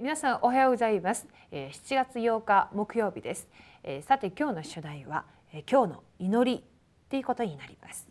[0.00, 3.46] 皆さんおはようございます、え、7月8日木曜日です、
[3.82, 6.64] え、さて今日の主題は、え、今日の祈り
[7.10, 8.08] ということになります。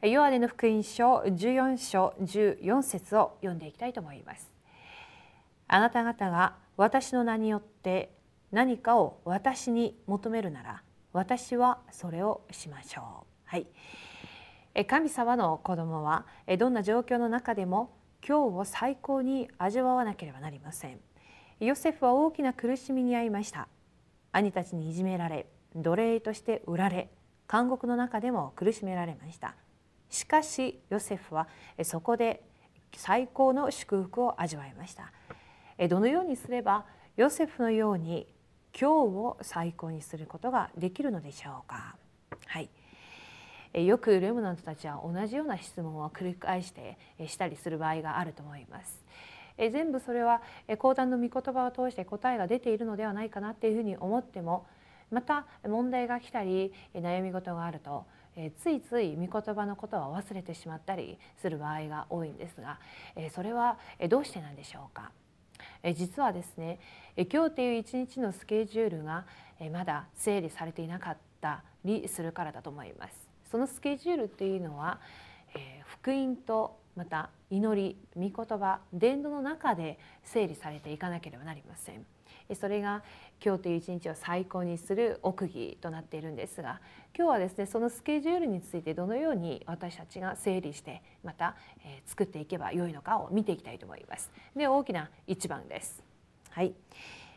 [0.00, 4.50] ヨハネの福音書14章14節を読んでいきたいと思います。
[5.68, 8.16] あなた方が私の名によって
[8.50, 10.82] 何かを私に求めるなら
[11.12, 13.26] 私はそれをしましょう。
[13.44, 13.66] はい。
[14.86, 16.24] 神様の子供は
[16.58, 17.92] どんな状況の中でも
[18.26, 20.98] 今日を最高に味わわなければなりません。
[21.60, 23.68] ヨセフは大きな苦しみに遭いました。
[24.32, 25.46] 兄たちにいじめられ
[25.76, 27.10] 奴隷として売られ
[27.50, 29.54] 監獄の中でも苦しめられました。
[30.08, 31.48] しかしヨセフは
[31.82, 32.42] そこで
[32.96, 35.12] 最高の祝福を味わいました。
[35.88, 36.86] どのようにすれば
[37.18, 38.26] ヨセフのように
[38.72, 41.96] 今日を最高にすることができるのでしょうか。
[42.46, 42.70] はい。
[43.74, 49.04] よくレムナントたちは同じような質問を繰り返してしたりする場合があると思います。
[49.56, 50.42] 全部それは
[50.78, 54.66] 講談の御言葉を通して答えが出ているのではないかなっていうふうに思っても
[55.10, 58.04] また問題が来たり悩み事があると
[58.58, 62.80] ついつい御言葉のことを忘れてしまったりする場合が多いんですが
[63.32, 65.12] それはどうしてなんでしょうか？
[65.94, 66.80] 実はですね
[67.16, 69.24] 今日という一日のスケジュールが
[69.70, 73.23] まだ整理されていなかったりするからだと思います。
[73.54, 74.98] そのスケジュールっていうのは、
[75.54, 82.04] えー、福音とまた祈り御言葉伝道の中で整理されていかなければなりません。
[82.56, 83.04] それが
[83.40, 86.80] 今日という一日を最高にする奥義となっているんですが
[87.16, 91.54] 今日はですねそのスケジュールについてどのように私たちが整理してまた、
[91.86, 94.32] えー、作っていけばよいのかを見ていきたいと思います。
[94.56, 96.02] で大きな一番です。
[96.50, 96.74] はい、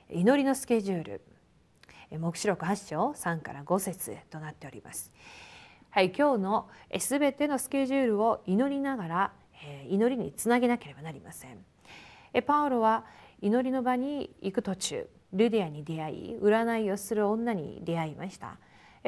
[0.10, 1.22] 祈りのスケジュール
[2.10, 5.12] 黙示録8章3から5節となっております。
[5.98, 9.32] はい、今日のすべてのスケジュールを祈りながら
[9.64, 11.58] え祈りにつなげなければなりません。
[12.36, 13.04] えパウロは
[13.42, 18.60] 祈りの場に行く途中ルディアに出会い占いをする女に出会いました。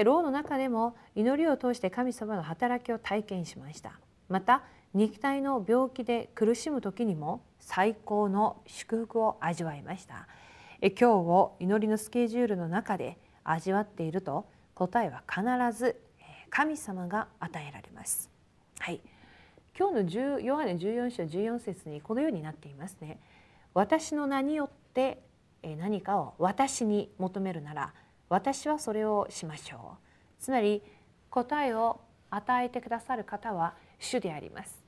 [0.04, 4.00] 牢の中でも祈りを通して神様の働きを体験しました。
[4.28, 4.64] また
[4.96, 10.28] 肉体の病気で苦しむ時にも最高の祝福を味わいました。
[10.82, 15.44] 今日を祈りのスケジュールの中で味わっていると答えは必
[15.78, 16.09] ず
[16.50, 18.30] 神様が与えられます。
[18.80, 19.02] はい、
[19.78, 23.20] 今日のヨハネ14章14節にこのようになっていますね。
[23.74, 25.22] 私の名によって
[25.64, 27.94] 何かを私に求めるなら
[28.30, 30.44] 私はそれをしましょう。
[30.44, 30.82] つまり
[31.30, 34.84] 答えを与えてくださる方は主であります。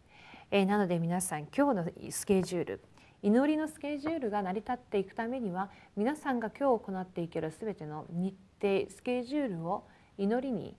[0.50, 2.82] えなので皆さん今日のスケジュール
[3.24, 10.76] 祈りのスケジュールが成り立っていくためには皆さんが今日行っていける全ての日程スケジュールを祈りに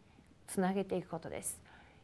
[0.48, 1.60] つなげていくことです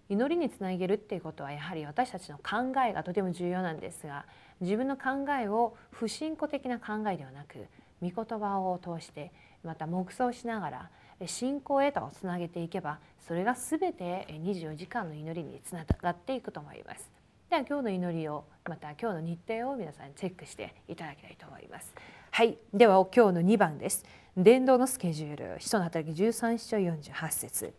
[0.09, 4.25] 祈りにつなげるっていうことはやはり私たちの考えがとても重要なんですが
[4.60, 7.66] 自分の考えを不信仰的な考えではなく
[8.00, 9.32] 御言葉を通して
[9.62, 10.91] また黙想しながら
[11.27, 17.10] 信仰へとつなげていけばそれが全て24時間の祈りにつながっていくと思います。
[17.50, 21.94] では今日の祈りをまた今日の日程を皆さんチェックしていただきたいと思います。
[22.31, 24.04] はい、では今日の2番です。
[24.37, 27.75] 伝道のスケジュール、使徒の働き13章48節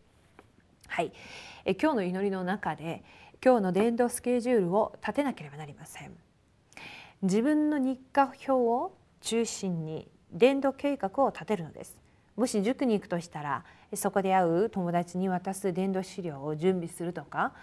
[0.89, 1.13] はい、
[1.65, 3.03] え今日の祈りの中で
[3.45, 6.11] 今日の伝道スケジュールを立てなければなりません。
[7.21, 11.95] 自分の日課表を中心に伝道計画を立てるのです。
[12.35, 13.63] もし塾に行くとしたら
[13.93, 17.53] そこで会う友達に渡す伝道資料を準備するとか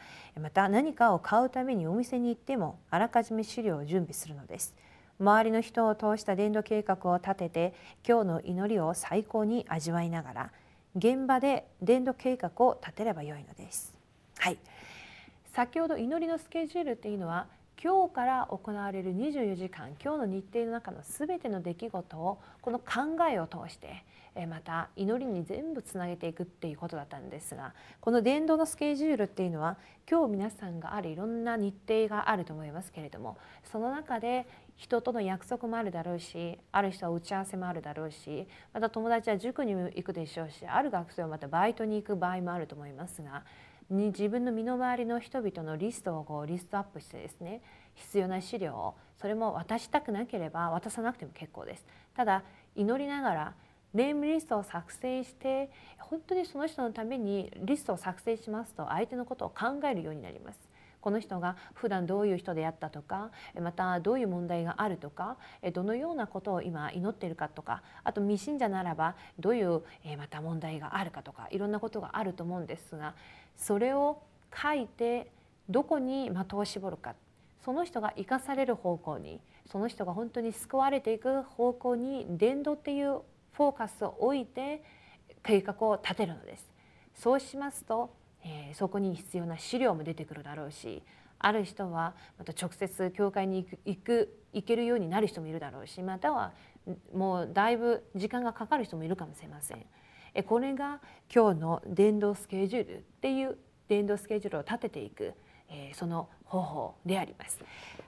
[0.40, 4.74] また何かを買うためにお店に行ってもあらかじめ資料を準備するのです。
[5.18, 7.74] 周りの人を通した伝道計画を立てて
[8.06, 10.52] 今日の祈りを最高に味わいながら
[10.96, 13.94] 現場で伝道計画を立てればよいのです。
[14.38, 14.58] はい、
[15.52, 17.48] 先ほど祈りのスケジュールっていうのは
[17.82, 24.04] 今日から行われる24時間今日の日程の中の全ての出来事をこの考えを通して
[24.48, 29.76] また祈りに全部つなげていくっていうことだったんですがこの伝道のスケジュールっていうのは
[30.10, 33.36] 今日皆さんがあるいろんな日程があると思いますけれども
[33.70, 43.42] その中で人との約束もあるだろうしある人は打ち合わせもあるだろうしまた友達は塾にも行くでしょうしある学生はまたバイトに行く場合もあると思いますが
[43.88, 47.62] 自分の身の回りの人々のリストをこうリストアップしてですね
[47.94, 51.86] 必要な資料をそれも渡したくなければ渡さなくても結構です。
[52.14, 52.42] ただ
[52.74, 53.54] 祈りながら
[53.94, 60.58] ネームリストを作成して本当にその人のためにリストを作成しますと相手のことを考えるようになります。
[61.06, 63.30] この人が普段どういう人であったとか
[63.62, 65.36] またどういう問題があるとか
[65.72, 69.84] どのようなことを今祈っているかとかあと未信者ならばどういう
[70.18, 73.14] また問題があるかとかいろんなことがあると思うんですが
[73.56, 74.20] それを
[74.52, 75.30] 書いて
[75.68, 77.14] どこに的を絞るか
[77.64, 83.20] その人が生かされる方向にその人が本当に救われていく方向に伝道っていう
[83.52, 84.82] フォーカスを置いて
[85.44, 86.66] 計画を立てるのです。
[87.14, 88.10] そうしますと、
[88.46, 91.02] えー、そこに必要な資料も出てくるだろうし
[91.38, 96.52] ある人はまた直接教会に行く行く行けるようになる人もいるだろうしまたは
[97.12, 99.84] もうだいぶ時間がかかる人もいるかもしれません。
[100.34, 101.00] えこれが
[101.34, 103.58] 今日の伝道スケジュールっていう
[103.88, 105.32] 伝道スケジュールを立てていく、
[105.68, 107.58] えー、その方法であります。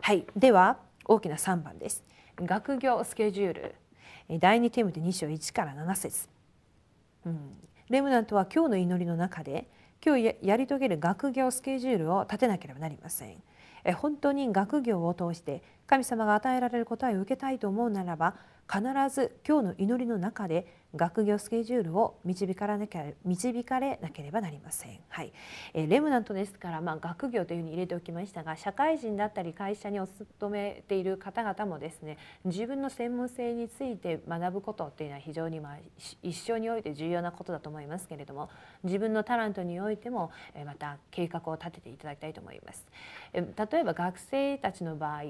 [0.01, 2.05] はい、では大きな3番です。
[2.37, 3.75] 学業スケジュール
[4.39, 6.29] 第2テームで2章1から7節、
[7.25, 7.57] うん、
[7.89, 9.69] レムナントは今日の祈りの中で
[10.05, 13.43] 今日やり遂げる学業スケジュールを立てなければなりません。
[13.97, 18.35] 本当に学業を通して神様が与えられる答えを受けたいと思うならば
[18.71, 18.83] 必
[19.15, 25.01] ず今日の祈りの中で学業スケジュールを導かれなけ導かれなければなりません。
[25.11, 25.33] はい、
[25.75, 35.77] えー、レムナントですから、まあ、学業というふうに入れておきましたが社会人だったり会社にお勤めている方々もですね自分の専門性について学ぶことっていうのは非常に、まあ、
[36.23, 38.49] 一生において重要なことだと思いますけれども
[38.83, 42.87] 自分のタラントにおいても、えー、また計画を立てていただきたいと思います。
[43.35, 45.25] えー、例えば学生たちの場合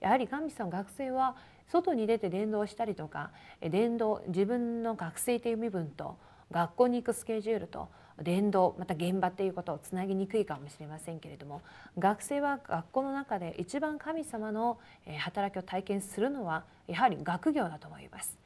[0.00, 1.36] やはり神様学生は
[1.68, 3.30] 外に出て伝道したりとか
[3.60, 6.16] 伝道自分の学生という身分と
[6.50, 7.88] 学校に行くスケジュールと
[8.22, 11.60] 伝道また現場っていうことをつなぎにくいかもしれませんけれども
[11.98, 14.78] 学生は学校の中で一番神様の
[15.18, 18.38] 働きを体験するのはやはり学業だと思います。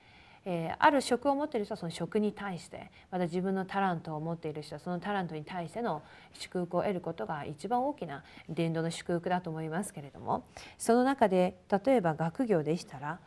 [0.46, 10.44] えー、ある職を持っている人はその職に対してまた自分のタラントを持っている人はそのタラントに対しての祝福を得ることが一番大きな伝道の祝福だと思いますけれども
[10.78, 13.18] その中で例えば学業でしたら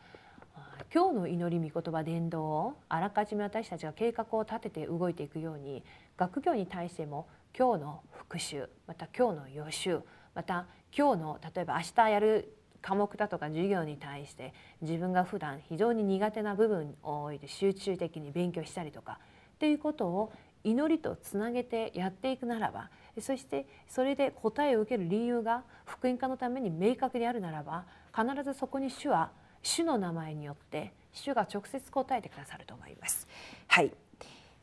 [0.94, 5.84] 今日の祈り御言葉伝道をあらかじめ私たちが計画を立てて動いていくように
[6.18, 10.02] 学業に対しても今日の復習また今日の予習
[10.36, 19.18] また今日の例えば明日やる科目だとか授業に対して自分が普段非常に苦手な部分を置いて集中的に勉強したりとか
[19.56, 20.32] っていうことを
[20.64, 27.86] 祈りとつなげてやっていくならばそしてそれで答えを受ける理由が福音化のために明確であるならば
[28.16, 29.32] 必ずそこに主は
[29.64, 33.28] 主の名前によって主が直接答えてくださると思います。
[33.68, 33.92] はい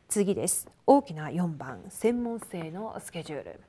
[0.08, 3.60] 次です大きな4番専門性のスケジュール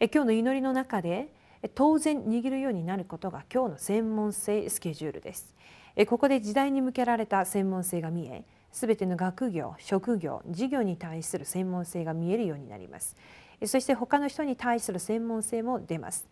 [0.00, 1.28] え今日の祈りの中で
[1.74, 5.56] 当然握るようになることが今日の専門性スケジュールです
[5.96, 6.04] え。
[6.04, 13.16] ここで時代に向けられた専門性が見え、すべての学業、職業、事業に対する専門性が見えるようになります。
[13.64, 16.28] そして他の人に対する専門性も出ます。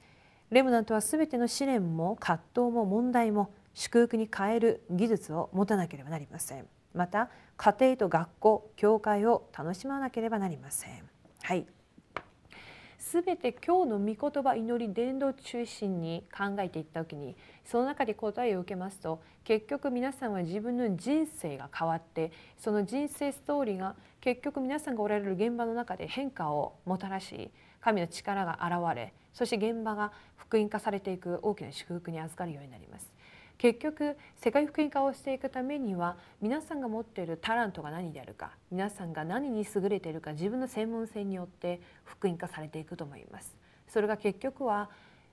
[0.51, 6.67] レムナントはすべての試練も葛藤も問題も祝福に変える技術を持たなければなりません。
[6.95, 11.03] また家庭と学校、教会を楽しまなければなりません。
[11.43, 11.67] はい。
[13.15, 33.14] 全て今日の御言葉祈り伝道中心に考えていった時にその中で答えを受けますと結局皆さんは自分の人生が変わってその人生ストーリーが結局皆さんがおられる現場の中で変化をもたらし神の力が現れそして現場が福音化されていく大きな祝福に預かるようになります。
[33.59, 43.57] 結局世界福音化をしていくためには皆さんが持っているタラントが何であるか皆さんが何に優れているか自分の専門性によって福音化されていくと思います。
[43.89, 44.91] それが結局は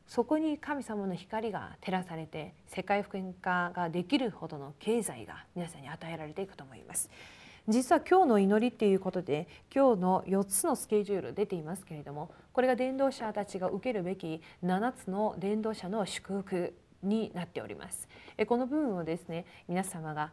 [0.07, 7.09] そこに神様の光が照らされて世界福音化ができるほどの経済が皆さんに与えられていくと思います。
[7.67, 16.73] 実は今日の祈りっていうことで今日の4つのスケジュール出ていますけれどもこれが伝道者たちが受けるべき7つの伝道者の祝福
[17.03, 18.07] になっております。
[18.47, 20.31] この部分をですね皆様が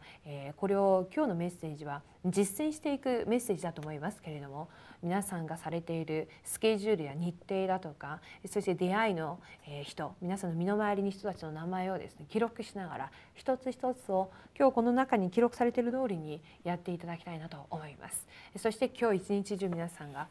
[0.57, 4.69] これを今日のメッセージは実践していくメッセージだと思いますけれども
[5.01, 9.39] 皆さんがされているスケジュールや日程だとかそして出会いの
[9.83, 18.27] 人皆さんの身の回りに人たちの名前をですね記録しながら一つ一つを今日この中に記録されている通りにやっていただきたいなと思います。
[18.57, 20.27] そして今日一日中皆さんが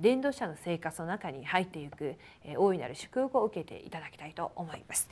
[0.00, 2.16] 伝道者の生活の中に入っていく
[2.56, 5.08] 大いなる祝福を受けていただきたいと思います。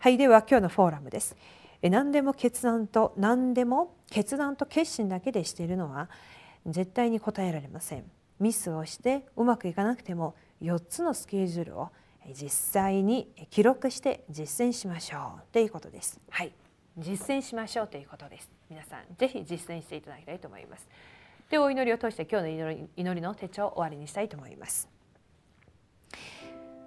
[0.00, 1.36] はいでは今日のフォーラムです。
[1.82, 6.08] 何でも決断と何でも決断と決心だけでしているのは
[6.66, 8.04] 絶対に答えられません。
[8.38, 11.88] ミスをしてうまくいかなくても4つのスケジュールを
[12.32, 15.42] 実際に記録して実践しましょう。
[15.52, 16.20] ということです。
[16.30, 16.52] はい。
[16.96, 18.48] 実践しましょうということです。
[18.70, 20.86] 皆さんぜひ実践していただきたいと思います。
[21.50, 24.88] でお祈りを通して今日の祈りの手帳を終わりにしたいと思います。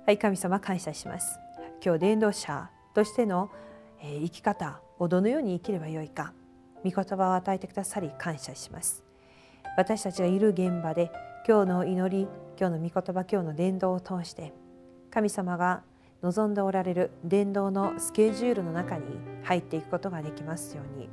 [0.06, 1.38] はい神様感謝します。
[1.84, 3.50] 今日伝道者としての
[4.01, 6.33] 生き方をどのように生きればよいか
[6.83, 9.03] 御言葉を与えてくださり感謝します。
[9.77, 11.12] 私たちがいる現場で
[11.48, 12.27] 今日の祈り
[12.60, 14.53] 今日の御言葉今日の伝道を通して
[15.10, 15.83] 神様が
[16.21, 19.03] 望んでおられる伝道のスケジュールの中に
[19.43, 21.10] 入っていくことができますように。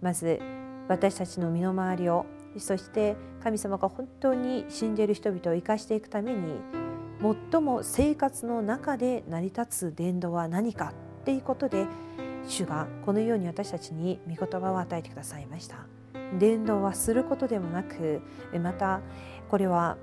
[0.00, 0.40] まず
[0.88, 2.26] 私たちの身の回りを
[2.58, 6.56] そして神様が本当に死んでいる人々を生かしていくために
[7.50, 11.86] 最も生活の中で成り立つ伝道は何かっていうことで
[12.48, 15.86] 主がこのように私たちに御言葉を与えてくださいました。
[16.38, 18.22] 伝道はすることでもなく
[18.60, 19.00] また
[19.48, 19.98] これは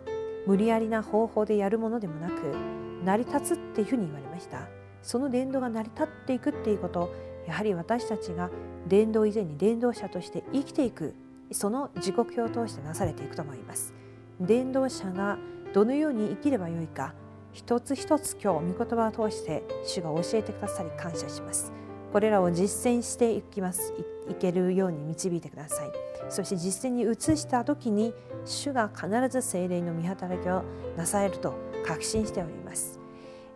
[0.47, 2.55] 無理やりな方法でやるものでもなく
[3.03, 4.67] 成り立つっていうふうに言われました。
[5.01, 7.13] その伝道が成り立っていくっていうこと
[7.47, 8.49] やはり私たちが
[8.87, 11.15] 伝道以前に伝道者として生きていく
[11.51, 13.93] その時刻表を通してなされていくと思います。
[14.39, 15.37] 伝道者が
[15.73, 17.13] どのように生きればよいか
[17.53, 21.71] 一つ一つ今日御言葉を通して主が教えてくださり感謝します。
[22.11, 23.93] これらを実践していきます。
[24.29, 25.91] いけるように導いてください。
[26.29, 28.13] そして実践に移した時に
[28.45, 30.63] 主が必ず精霊の御働きを
[30.95, 32.99] なされると確信しております。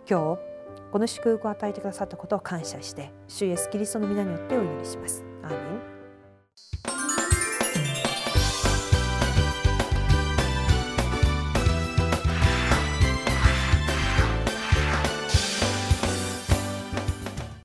[0.09, 0.39] 今日
[0.91, 5.23] この祝福を与えてくださったことを感謝して主イエスキリストの皆によってお祈りします。
[5.43, 5.55] アーメ
[5.89, 5.92] ン。